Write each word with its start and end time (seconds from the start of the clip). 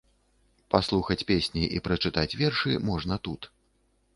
Паслухаць 0.75 1.27
песні 1.31 1.63
і 1.77 1.81
прачытаць 1.89 2.27
вершы 2.41 2.71
можна 2.89 3.15
тут. 3.29 3.41